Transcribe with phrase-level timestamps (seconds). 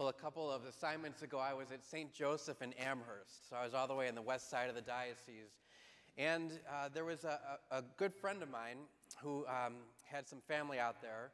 [0.00, 2.10] Well, a couple of assignments ago, I was at St.
[2.10, 3.50] Joseph in Amherst.
[3.50, 5.60] So I was all the way on the west side of the diocese.
[6.16, 7.38] And uh, there was a,
[7.70, 8.78] a, good friend of mine
[9.22, 9.74] who um,
[10.10, 11.32] had some family out there.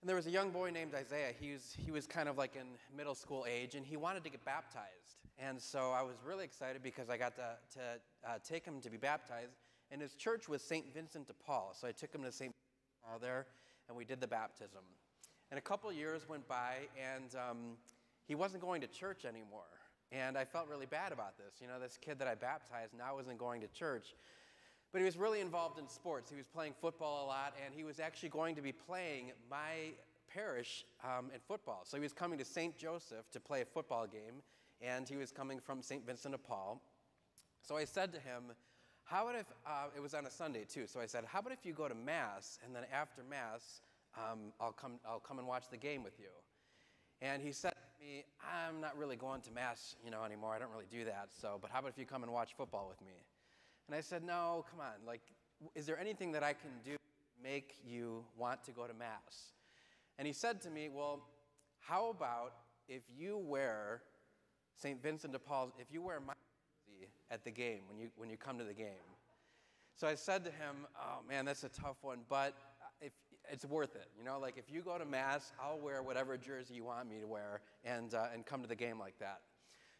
[0.00, 1.30] And there was a young boy named Isaiah.
[1.38, 2.66] He was, he was kind of like in
[2.96, 5.20] middle school age, and he wanted to get baptized.
[5.38, 7.80] And so I was really excited because I got to, to
[8.28, 9.58] uh, take him to be baptized.
[9.92, 10.92] And his church was St.
[10.92, 11.72] Vincent de Paul.
[11.80, 12.52] So I took him to St.
[13.04, 13.46] Paul there,
[13.86, 14.82] and we did the baptism.
[15.50, 17.58] And a couple years went by, and um,
[18.26, 19.62] he wasn't going to church anymore.
[20.12, 21.60] And I felt really bad about this.
[21.60, 24.14] You know, this kid that I baptized now wasn't going to church.
[24.92, 26.30] But he was really involved in sports.
[26.30, 29.92] He was playing football a lot, and he was actually going to be playing my
[30.32, 31.82] parish um, in football.
[31.84, 32.76] So he was coming to St.
[32.76, 34.42] Joseph to play a football game,
[34.80, 36.04] and he was coming from St.
[36.06, 36.80] Vincent de Paul.
[37.62, 38.44] So I said to him,
[39.04, 41.52] How about if, uh, it was on a Sunday too, so I said, How about
[41.52, 43.80] if you go to Mass, and then after Mass,
[44.16, 46.28] um, I'll, come, I'll come and watch the game with you.
[47.22, 50.54] And he said to me, I'm not really going to Mass, you know, anymore.
[50.54, 51.28] I don't really do that.
[51.40, 53.14] So, but how about if you come and watch football with me?
[53.88, 55.06] And I said, no, come on.
[55.06, 55.22] Like,
[55.74, 59.52] is there anything that I can do to make you want to go to Mass?
[60.18, 61.20] And he said to me, well,
[61.80, 62.52] how about
[62.88, 64.02] if you wear
[64.74, 65.02] St.
[65.02, 66.34] Vincent de Paul's, if you wear my
[67.30, 68.86] at the game, when you, when you come to the game?
[69.94, 72.54] So I said to him, oh man, that's a tough one, but
[73.00, 73.12] if,
[73.50, 74.08] it's worth it.
[74.18, 77.20] You know, like if you go to Mass, I'll wear whatever jersey you want me
[77.20, 79.40] to wear and, uh, and come to the game like that.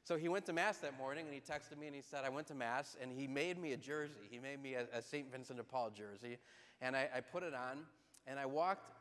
[0.05, 2.29] So he went to Mass that morning and he texted me and he said, I
[2.29, 4.21] went to Mass and he made me a jersey.
[4.31, 5.31] He made me a, a St.
[5.31, 6.39] Vincent de Paul jersey
[6.81, 7.79] and I, I, put it on
[8.27, 8.93] and I walked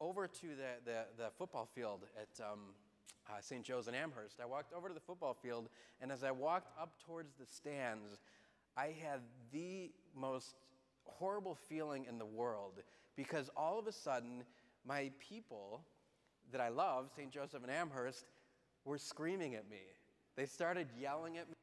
[0.00, 2.58] over to the, the, the football field at um,
[3.30, 3.62] uh, St.
[3.64, 4.40] Joe's in Amherst.
[4.42, 5.70] I walked over to the football field
[6.02, 8.18] and as I walked up towards the stands,
[8.76, 9.20] I had
[9.52, 10.56] the most
[11.04, 12.82] horrible feeling in the world
[13.16, 14.42] because all of a sudden,
[14.86, 15.82] my people
[16.50, 17.30] that I love, St.
[17.30, 18.24] Joseph and Amherst,
[18.84, 19.82] were screaming at me.
[20.36, 21.54] They started yelling at me,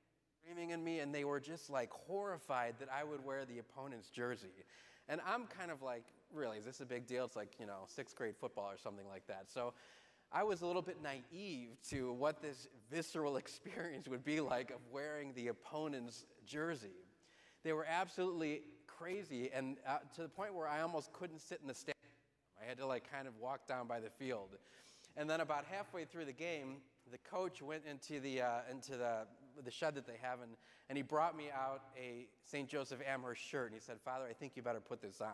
[0.43, 4.09] screaming at me, and they were just like horrified that I would wear the opponent's
[4.09, 4.65] jersey.
[5.07, 7.25] And I'm kind of like, really, is this a big deal?
[7.25, 9.45] It's like, you know, sixth grade football or something like that.
[9.51, 9.73] So
[10.31, 14.79] I was a little bit naive to what this visceral experience would be like of
[14.91, 17.05] wearing the opponent's jersey.
[17.63, 18.61] They were absolutely
[18.99, 21.95] crazy, and uh, to the point where I almost couldn't sit in the stand.
[22.61, 24.49] I had to like kind of walk down by the field.
[25.15, 26.77] And then about halfway through the game,
[27.11, 29.25] the coach went into the, uh, into the,
[29.63, 30.51] the shed that they have, and,
[30.89, 32.67] and he brought me out a St.
[32.67, 35.33] Joseph Amherst shirt, and he said, Father, I think you better put this on.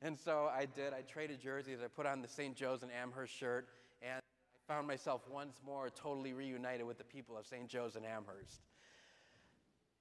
[0.00, 0.92] And so I did.
[0.92, 1.78] I traded jerseys.
[1.84, 2.54] I put on the St.
[2.54, 3.68] Joe's and Amherst shirt,
[4.02, 7.68] and I found myself once more totally reunited with the people of St.
[7.68, 8.60] Joe's and Amherst.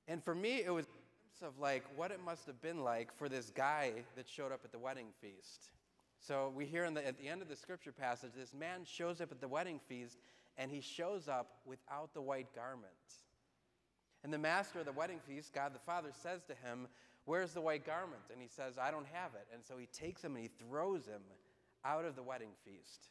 [0.07, 0.85] And for me, it was
[1.41, 4.71] of like what it must have been like for this guy that showed up at
[4.71, 5.71] the wedding feast.
[6.19, 9.31] So we hear the, at the end of the scripture passage, this man shows up
[9.31, 10.17] at the wedding feast
[10.57, 12.91] and he shows up without the white garment.
[14.23, 16.87] And the master of the wedding feast, God the Father, says to him,
[17.25, 18.21] Where's the white garment?
[18.31, 19.47] And he says, I don't have it.
[19.53, 21.21] And so he takes him and he throws him
[21.85, 23.07] out of the wedding feast.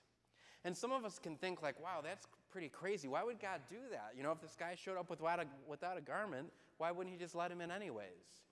[0.65, 3.09] And some of us can think, like, wow, that's pretty crazy.
[3.09, 4.12] Why would God do that?
[4.16, 7.16] You know, if this guy showed up without a, without a garment, why wouldn't he
[7.16, 8.43] just let him in anyways?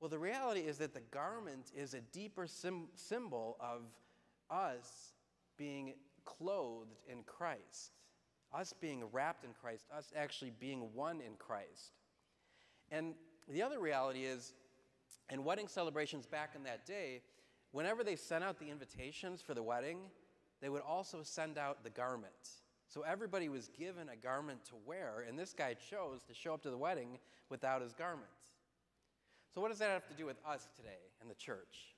[0.00, 3.82] Well, the reality is that the garment is a deeper sim- symbol of
[4.50, 5.12] us
[5.56, 5.94] being
[6.24, 7.92] clothed in Christ,
[8.52, 11.92] us being wrapped in Christ, us actually being one in Christ.
[12.90, 13.14] And
[13.48, 14.54] the other reality is,
[15.30, 17.22] in wedding celebrations back in that day,
[17.70, 19.98] whenever they sent out the invitations for the wedding,
[20.60, 22.32] they would also send out the garment.
[22.88, 26.62] So everybody was given a garment to wear, and this guy chose to show up
[26.62, 27.18] to the wedding
[27.50, 28.56] without his garments.
[29.54, 31.94] So, what does that have to do with us today in the church?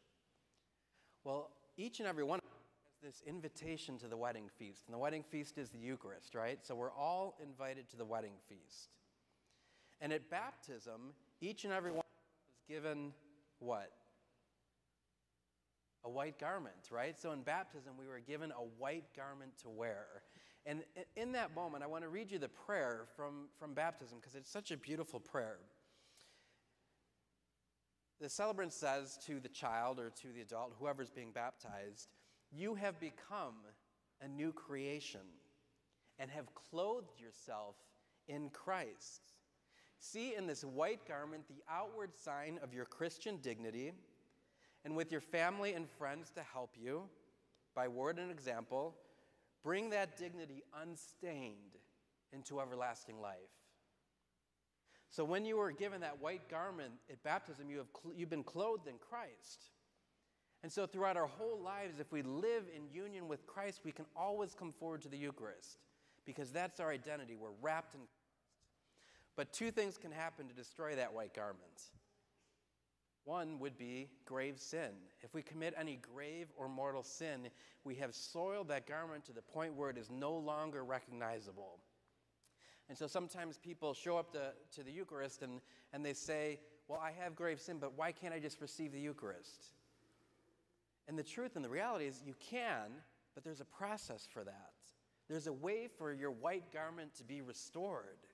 [1.22, 4.94] Well, each and every one of us has this invitation to the wedding feast, and
[4.94, 6.58] the wedding feast is the Eucharist, right?
[6.62, 8.90] So, we're all invited to the wedding feast.
[10.00, 13.12] And at baptism, each and every one of us is given
[13.60, 13.92] what?
[16.04, 17.18] a white garment, right?
[17.18, 20.06] So in baptism, we were given a white garment to wear.
[20.66, 20.82] And
[21.16, 24.50] in that moment, I want to read you the prayer from, from baptism because it's
[24.50, 25.58] such a beautiful prayer.
[28.20, 32.08] The celebrant says to the child or to the adult, whoever's being baptized,
[32.52, 33.54] You have become
[34.20, 35.20] a new creation
[36.18, 37.76] and have clothed yourself
[38.28, 39.32] in Christ.
[39.98, 43.92] See in this white garment the outward sign of your Christian dignity
[44.84, 47.02] and with your family and friends to help you,
[47.74, 48.94] by word and example,
[49.62, 51.76] bring that dignity unstained
[52.32, 53.36] into everlasting life.
[55.10, 58.86] So, when you were given that white garment at baptism, you have you've been clothed
[58.86, 59.70] in Christ.
[60.62, 64.06] And so, throughout our whole lives, if we live in union with Christ, we can
[64.14, 65.78] always come forward to the Eucharist
[66.24, 67.34] because that's our identity.
[67.34, 68.14] We're wrapped in Christ.
[69.36, 71.82] But two things can happen to destroy that white garment.
[73.30, 74.90] One would be grave sin.
[75.22, 77.48] If we commit any grave or mortal sin,
[77.84, 81.78] we have soiled that garment to the point where it is no longer recognizable.
[82.88, 85.60] And so sometimes people show up to, to the Eucharist and,
[85.92, 89.00] and they say, Well, I have grave sin, but why can't I just receive the
[89.00, 89.74] Eucharist?
[91.06, 92.90] And the truth and the reality is you can,
[93.36, 94.72] but there's a process for that.
[95.28, 98.26] There's a way for your white garment to be restored.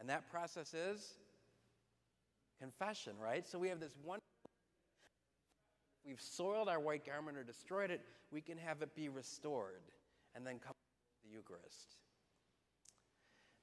[0.00, 1.12] And that process is
[2.58, 3.46] confession, right?
[3.46, 4.18] So we have this one.
[6.06, 9.82] We've soiled our white garment or destroyed it, we can have it be restored
[10.34, 11.96] and then come to the Eucharist.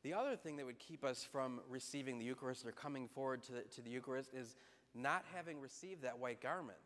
[0.04, 3.52] The other thing that would keep us from receiving the Eucharist or coming forward to
[3.52, 4.56] the, to the Eucharist is
[4.96, 6.78] not having received that white garment.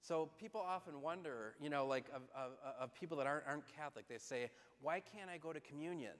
[0.00, 4.06] So people often wonder, you know, like of, of, of, people that aren't, aren't Catholic,
[4.06, 4.50] they say,
[4.82, 6.12] why can't I go to communion?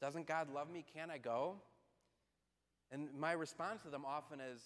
[0.00, 0.82] Doesn't God love me?
[0.94, 1.56] Can't I go?
[2.92, 4.60] And my response to them often is,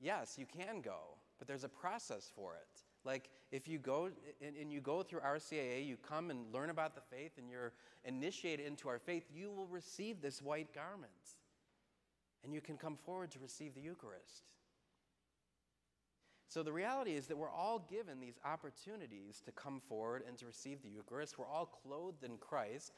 [0.00, 2.82] yes, you can go, but there's a process for it.
[3.04, 4.10] Like if you go
[4.42, 7.72] and, and you go through RCIA, you come and learn about the faith and you're
[8.04, 11.12] initiated into our faith, you will receive this white garment.
[12.44, 14.52] And you can come forward to receive the Eucharist.
[16.48, 20.46] So the reality is that we're all given these opportunities to come forward and to
[20.46, 21.38] receive the Eucharist.
[21.38, 22.92] We're all clothed in Christ.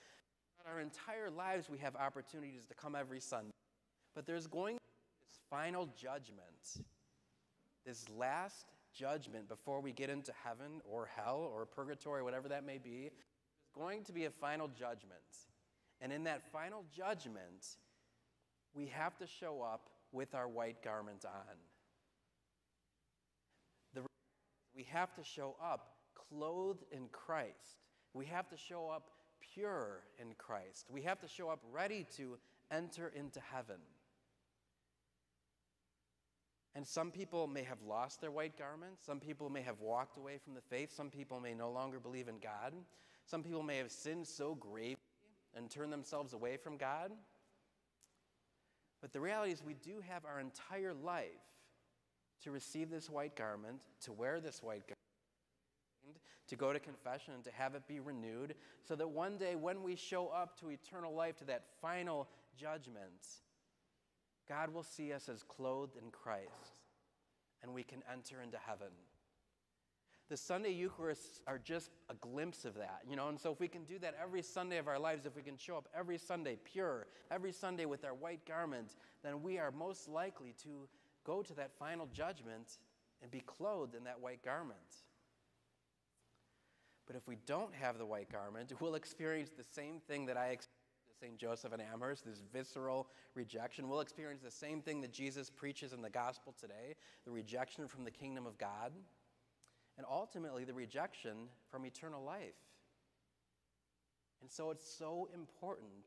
[0.66, 3.52] Our entire lives, we have opportunities to come every Sunday.
[4.18, 6.84] But there's going to be this final judgment,
[7.86, 12.78] this last judgment before we get into heaven or hell or purgatory, whatever that may
[12.78, 13.02] be.
[13.02, 15.22] There's going to be a final judgment.
[16.00, 17.76] And in that final judgment,
[18.74, 21.56] we have to show up with our white garment on.
[24.74, 27.84] we have to show up clothed in Christ.
[28.14, 29.10] We have to show up
[29.54, 30.86] pure in Christ.
[30.90, 32.36] We have to show up ready to
[32.72, 33.76] enter into heaven.
[36.78, 39.04] And some people may have lost their white garments.
[39.04, 40.94] Some people may have walked away from the faith.
[40.94, 42.72] Some people may no longer believe in God.
[43.24, 44.94] Some people may have sinned so gravely
[45.56, 47.10] and turned themselves away from God.
[49.00, 51.24] But the reality is, we do have our entire life
[52.44, 57.42] to receive this white garment, to wear this white garment, to go to confession and
[57.42, 58.54] to have it be renewed,
[58.84, 63.26] so that one day when we show up to eternal life, to that final judgment,
[64.48, 66.80] God will see us as clothed in Christ
[67.62, 68.88] and we can enter into heaven.
[70.28, 73.68] The Sunday Eucharists are just a glimpse of that, you know, and so if we
[73.68, 76.58] can do that every Sunday of our lives, if we can show up every Sunday
[76.64, 80.86] pure, every Sunday with our white garment, then we are most likely to
[81.24, 82.78] go to that final judgment
[83.22, 84.78] and be clothed in that white garment.
[87.06, 90.48] But if we don't have the white garment, we'll experience the same thing that I
[90.48, 90.77] experienced
[91.20, 91.36] St.
[91.36, 93.88] Joseph and Amherst, this visceral rejection.
[93.88, 96.94] We'll experience the same thing that Jesus preaches in the gospel today
[97.24, 98.92] the rejection from the kingdom of God,
[99.96, 102.54] and ultimately the rejection from eternal life.
[104.40, 106.06] And so it's so important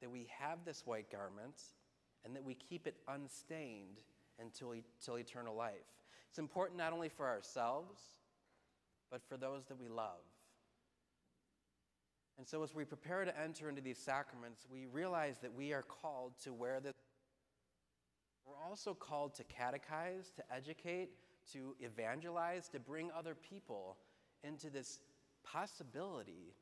[0.00, 1.60] that we have this white garment
[2.24, 4.00] and that we keep it unstained
[4.38, 5.72] until, until eternal life.
[6.28, 8.00] It's important not only for ourselves,
[9.10, 10.20] but for those that we love.
[12.38, 15.82] And so, as we prepare to enter into these sacraments, we realize that we are
[15.82, 16.94] called to wear this.
[18.46, 21.10] We're also called to catechize, to educate,
[21.52, 23.98] to evangelize, to bring other people
[24.42, 25.00] into this
[25.44, 26.54] possibility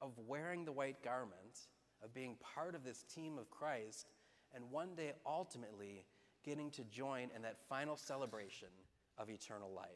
[0.00, 1.68] of wearing the white garment,
[2.02, 4.06] of being part of this team of Christ,
[4.54, 6.04] and one day ultimately
[6.44, 8.68] getting to join in that final celebration
[9.18, 9.88] of eternal life.